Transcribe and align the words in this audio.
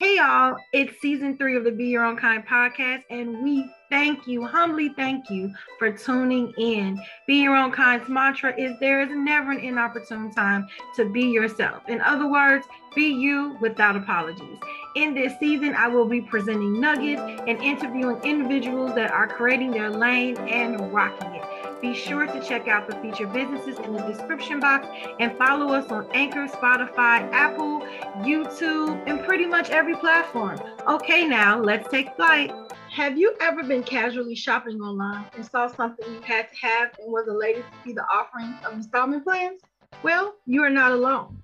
Hey, 0.00 0.14
y'all, 0.14 0.56
it's 0.72 1.00
season 1.00 1.36
three 1.36 1.56
of 1.56 1.64
the 1.64 1.72
Be 1.72 1.86
Your 1.86 2.04
Own 2.04 2.16
Kind 2.16 2.46
podcast, 2.46 3.02
and 3.10 3.42
we 3.42 3.68
thank 3.90 4.28
you, 4.28 4.46
humbly 4.46 4.90
thank 4.90 5.28
you 5.28 5.52
for 5.76 5.90
tuning 5.90 6.52
in. 6.56 7.02
Be 7.26 7.42
Your 7.42 7.56
Own 7.56 7.72
Kind's 7.72 8.08
mantra 8.08 8.54
is 8.56 8.78
there 8.78 9.00
is 9.00 9.08
never 9.10 9.50
an 9.50 9.58
inopportune 9.58 10.30
time 10.30 10.68
to 10.94 11.10
be 11.10 11.22
yourself. 11.22 11.82
In 11.88 12.00
other 12.00 12.30
words, 12.30 12.64
be 12.94 13.08
you 13.08 13.56
without 13.60 13.96
apologies. 13.96 14.58
In 14.94 15.14
this 15.14 15.32
season, 15.40 15.74
I 15.74 15.88
will 15.88 16.06
be 16.06 16.20
presenting 16.20 16.80
nuggets 16.80 17.20
and 17.20 17.60
interviewing 17.60 18.22
individuals 18.22 18.94
that 18.94 19.10
are 19.10 19.26
creating 19.26 19.72
their 19.72 19.90
lane 19.90 20.36
and 20.36 20.92
rocking 20.92 21.34
it. 21.34 21.57
Be 21.80 21.94
sure 21.94 22.26
to 22.26 22.40
check 22.40 22.66
out 22.66 22.88
the 22.88 22.96
featured 22.96 23.32
businesses 23.32 23.78
in 23.78 23.92
the 23.92 24.02
description 24.02 24.58
box 24.58 24.88
and 25.20 25.36
follow 25.38 25.72
us 25.72 25.90
on 25.92 26.08
Anchor, 26.12 26.48
Spotify, 26.48 27.30
Apple, 27.32 27.80
YouTube, 28.18 29.00
and 29.06 29.24
pretty 29.24 29.46
much 29.46 29.70
every 29.70 29.94
platform. 29.94 30.58
Okay, 30.88 31.24
now 31.24 31.60
let's 31.60 31.88
take 31.88 32.14
flight. 32.16 32.52
Have 32.90 33.16
you 33.16 33.36
ever 33.40 33.62
been 33.62 33.84
casually 33.84 34.34
shopping 34.34 34.80
online 34.80 35.26
and 35.36 35.46
saw 35.46 35.68
something 35.68 36.04
you 36.12 36.20
had 36.22 36.48
to 36.50 36.66
have 36.66 36.90
and 36.98 37.12
was 37.12 37.28
elated 37.28 37.62
to 37.62 37.88
see 37.88 37.92
the 37.92 38.04
offerings 38.04 38.56
of 38.66 38.72
installment 38.72 39.22
plans? 39.22 39.60
Well, 40.02 40.34
you 40.46 40.64
are 40.64 40.70
not 40.70 40.90
alone. 40.90 41.38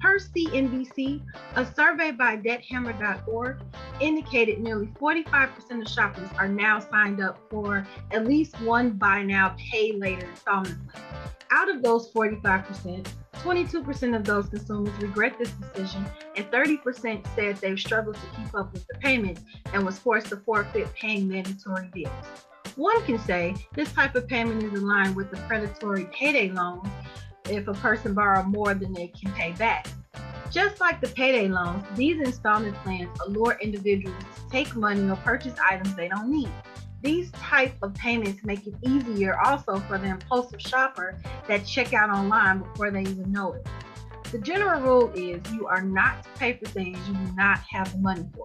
Per 0.00 0.18
CNBC, 0.18 1.20
a 1.56 1.74
survey 1.74 2.10
by 2.10 2.36
debthammer.org 2.38 3.60
indicated 4.00 4.58
nearly 4.58 4.86
45% 4.98 5.82
of 5.82 5.88
shoppers 5.88 6.28
are 6.38 6.48
now 6.48 6.80
signed 6.80 7.20
up 7.20 7.38
for 7.50 7.86
at 8.10 8.26
least 8.26 8.58
one 8.62 8.92
buy 8.92 9.22
now, 9.22 9.54
pay 9.58 9.92
later 9.92 10.26
installment 10.26 10.88
plan. 10.88 11.04
Out 11.50 11.68
of 11.68 11.82
those 11.82 12.10
45%, 12.12 13.06
22% 13.34 14.16
of 14.16 14.24
those 14.24 14.48
consumers 14.48 15.02
regret 15.02 15.38
this 15.38 15.50
decision, 15.50 16.06
and 16.34 16.46
30% 16.50 17.26
said 17.34 17.56
they've 17.56 17.78
struggled 17.78 18.16
to 18.16 18.36
keep 18.36 18.54
up 18.54 18.72
with 18.72 18.86
the 18.86 18.94
payments 19.00 19.42
and 19.74 19.84
was 19.84 19.98
forced 19.98 20.28
to 20.28 20.36
forfeit 20.38 20.92
paying 20.94 21.28
mandatory 21.28 21.90
bills. 21.92 22.24
One 22.76 23.02
can 23.04 23.18
say 23.18 23.54
this 23.74 23.92
type 23.92 24.14
of 24.14 24.26
payment 24.28 24.62
is 24.62 24.80
aligned 24.80 25.14
with 25.14 25.30
the 25.30 25.36
predatory 25.38 26.06
payday 26.12 26.50
loans 26.50 26.88
if 27.50 27.68
a 27.68 27.74
person 27.74 28.14
borrows 28.14 28.46
more 28.46 28.74
than 28.74 28.92
they 28.92 29.08
can 29.08 29.32
pay 29.32 29.52
back. 29.52 29.86
Just 30.50 30.80
like 30.80 31.00
the 31.00 31.08
payday 31.08 31.48
loans, 31.48 31.84
these 31.94 32.20
installment 32.20 32.74
plans 32.76 33.08
allure 33.26 33.56
individuals 33.60 34.16
to 34.36 34.50
take 34.50 34.74
money 34.74 35.08
or 35.08 35.16
purchase 35.16 35.54
items 35.70 35.94
they 35.94 36.08
don't 36.08 36.28
need. 36.28 36.50
These 37.02 37.30
type 37.32 37.74
of 37.82 37.94
payments 37.94 38.44
make 38.44 38.66
it 38.66 38.74
easier 38.82 39.38
also 39.40 39.78
for 39.80 39.96
the 39.96 40.08
impulsive 40.08 40.60
shopper 40.60 41.18
that 41.48 41.64
check 41.64 41.94
out 41.94 42.10
online 42.10 42.58
before 42.58 42.90
they 42.90 43.02
even 43.02 43.30
know 43.32 43.52
it. 43.52 43.66
The 44.32 44.38
general 44.38 44.80
rule 44.80 45.12
is 45.14 45.40
you 45.52 45.66
are 45.66 45.82
not 45.82 46.22
to 46.24 46.28
pay 46.38 46.52
for 46.52 46.66
things 46.66 46.98
you 47.08 47.14
do 47.14 47.32
not 47.34 47.60
have 47.70 47.92
the 47.92 47.98
money 47.98 48.28
for. 48.34 48.44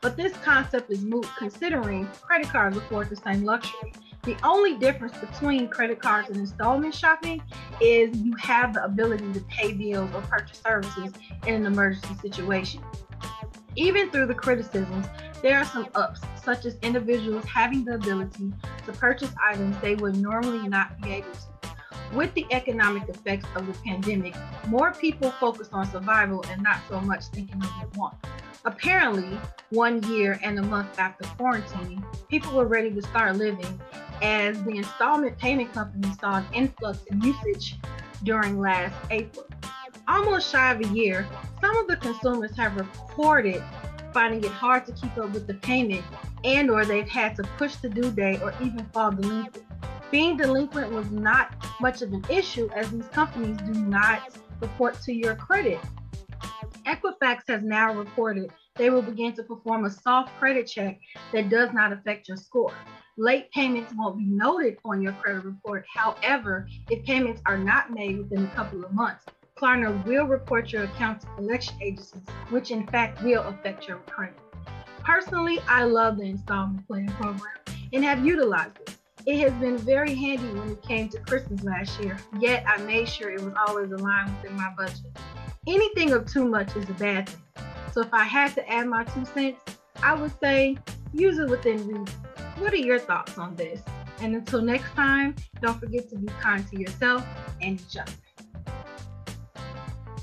But 0.00 0.16
this 0.16 0.32
concept 0.44 0.90
is 0.90 1.02
moot 1.02 1.26
considering 1.36 2.06
credit 2.22 2.48
cards 2.48 2.76
afford 2.76 3.10
the 3.10 3.16
same 3.16 3.44
luxury. 3.44 3.92
The 4.28 4.36
only 4.44 4.76
difference 4.76 5.16
between 5.16 5.68
credit 5.68 6.02
cards 6.02 6.28
and 6.28 6.36
installment 6.36 6.94
shopping 6.94 7.40
is 7.80 8.14
you 8.18 8.36
have 8.36 8.74
the 8.74 8.84
ability 8.84 9.32
to 9.32 9.40
pay 9.48 9.72
bills 9.72 10.10
or 10.14 10.20
purchase 10.20 10.60
services 10.60 11.14
in 11.46 11.54
an 11.54 11.64
emergency 11.64 12.14
situation. 12.20 12.82
Even 13.74 14.10
through 14.10 14.26
the 14.26 14.34
criticisms, 14.34 15.06
there 15.40 15.56
are 15.56 15.64
some 15.64 15.88
ups, 15.94 16.20
such 16.44 16.66
as 16.66 16.76
individuals 16.82 17.42
having 17.46 17.86
the 17.86 17.94
ability 17.94 18.52
to 18.84 18.92
purchase 18.92 19.30
items 19.42 19.74
they 19.80 19.94
would 19.94 20.18
normally 20.18 20.68
not 20.68 21.00
be 21.00 21.10
able 21.12 21.32
to. 21.32 21.70
With 22.14 22.34
the 22.34 22.44
economic 22.50 23.08
effects 23.08 23.46
of 23.54 23.66
the 23.66 23.72
pandemic, 23.82 24.34
more 24.66 24.92
people 24.92 25.30
focused 25.40 25.72
on 25.72 25.90
survival 25.90 26.44
and 26.50 26.62
not 26.62 26.80
so 26.86 27.00
much 27.00 27.24
thinking 27.28 27.62
of 27.62 27.70
their 27.80 27.88
wants. 27.96 28.18
Apparently, 28.66 29.38
one 29.70 30.02
year 30.02 30.38
and 30.42 30.58
a 30.58 30.62
month 30.62 30.98
after 30.98 31.24
quarantine, 31.38 32.04
people 32.28 32.52
were 32.52 32.66
ready 32.66 32.90
to 32.90 33.00
start 33.00 33.36
living 33.36 33.80
as 34.22 34.62
the 34.64 34.76
installment 34.76 35.38
payment 35.38 35.72
company 35.72 36.12
saw 36.20 36.38
an 36.38 36.46
influx 36.52 37.02
in 37.04 37.20
usage 37.20 37.76
during 38.22 38.58
last 38.58 38.94
April. 39.10 39.46
Almost 40.06 40.50
shy 40.50 40.72
of 40.72 40.80
a 40.80 40.88
year, 40.88 41.26
some 41.60 41.76
of 41.76 41.86
the 41.86 41.96
consumers 41.96 42.56
have 42.56 42.76
reported 42.76 43.62
finding 44.12 44.42
it 44.42 44.50
hard 44.50 44.86
to 44.86 44.92
keep 44.92 45.16
up 45.18 45.30
with 45.30 45.46
the 45.46 45.54
payment 45.54 46.04
and 46.44 46.70
or 46.70 46.84
they've 46.84 47.08
had 47.08 47.36
to 47.36 47.42
push 47.58 47.76
the 47.76 47.88
due 47.88 48.10
date 48.10 48.40
or 48.42 48.54
even 48.62 48.84
fall 48.86 49.10
delinquent. 49.10 49.64
Being 50.10 50.36
delinquent 50.36 50.90
was 50.90 51.10
not 51.10 51.54
much 51.80 52.00
of 52.00 52.12
an 52.12 52.24
issue 52.30 52.70
as 52.74 52.90
these 52.90 53.06
companies 53.08 53.58
do 53.58 53.72
not 53.72 54.36
report 54.60 55.00
to 55.02 55.12
your 55.12 55.34
credit 55.36 55.78
Equifax 56.88 57.42
has 57.48 57.62
now 57.62 57.92
reported 57.92 58.50
they 58.76 58.88
will 58.88 59.02
begin 59.02 59.34
to 59.34 59.42
perform 59.42 59.84
a 59.84 59.90
soft 59.90 60.34
credit 60.38 60.66
check 60.66 60.98
that 61.34 61.50
does 61.50 61.70
not 61.74 61.92
affect 61.92 62.28
your 62.28 62.38
score. 62.38 62.72
Late 63.18 63.50
payments 63.52 63.92
won't 63.94 64.16
be 64.16 64.24
noted 64.24 64.78
on 64.86 65.02
your 65.02 65.12
credit 65.12 65.44
report. 65.44 65.84
However, 65.94 66.66
if 66.88 67.04
payments 67.04 67.42
are 67.44 67.58
not 67.58 67.92
made 67.92 68.16
within 68.16 68.46
a 68.46 68.54
couple 68.54 68.82
of 68.82 68.94
months, 68.94 69.26
Klarna 69.58 70.02
will 70.06 70.24
report 70.24 70.72
your 70.72 70.84
account 70.84 71.20
to 71.20 71.26
collection 71.36 71.74
agencies, 71.82 72.22
which 72.48 72.70
in 72.70 72.86
fact 72.86 73.22
will 73.22 73.42
affect 73.42 73.86
your 73.86 73.98
credit. 73.98 74.38
Personally, 75.00 75.58
I 75.68 75.84
love 75.84 76.16
the 76.16 76.24
installment 76.24 76.86
plan 76.86 77.08
program 77.20 77.58
and 77.92 78.02
have 78.02 78.24
utilized 78.24 78.78
it. 78.80 78.96
It 79.26 79.40
has 79.40 79.52
been 79.60 79.76
very 79.76 80.14
handy 80.14 80.58
when 80.58 80.70
it 80.70 80.82
came 80.82 81.10
to 81.10 81.20
Christmas 81.20 81.62
last 81.64 82.00
year, 82.00 82.16
yet 82.40 82.64
I 82.66 82.78
made 82.78 83.10
sure 83.10 83.30
it 83.30 83.42
was 83.42 83.52
always 83.66 83.92
aligned 83.92 84.34
within 84.36 84.56
my 84.56 84.72
budget 84.74 85.04
anything 85.68 86.12
of 86.12 86.26
too 86.26 86.44
much 86.46 86.74
is 86.76 86.88
a 86.88 86.94
bad 86.94 87.28
thing. 87.28 87.64
So 87.92 88.00
if 88.00 88.12
I 88.12 88.24
had 88.24 88.54
to 88.54 88.68
add 88.68 88.86
my 88.86 89.04
two 89.04 89.24
cents, 89.24 89.60
I 90.02 90.14
would 90.14 90.32
say 90.40 90.78
use 91.12 91.38
it 91.38 91.48
within 91.48 91.86
reason. 91.86 92.06
What 92.58 92.72
are 92.72 92.76
your 92.76 92.98
thoughts 92.98 93.38
on 93.38 93.54
this? 93.56 93.82
And 94.20 94.34
until 94.34 94.62
next 94.62 94.90
time, 94.92 95.36
don't 95.60 95.78
forget 95.78 96.08
to 96.10 96.16
be 96.16 96.26
kind 96.40 96.66
to 96.68 96.78
yourself 96.78 97.24
and 97.60 97.80
each 97.80 97.96
other. 97.96 98.12